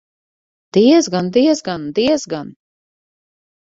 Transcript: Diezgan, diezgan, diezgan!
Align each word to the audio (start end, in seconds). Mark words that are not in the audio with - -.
Diezgan, 0.77 1.31
diezgan, 1.37 1.87
diezgan! 2.03 2.53